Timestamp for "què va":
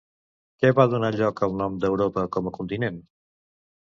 0.61-0.85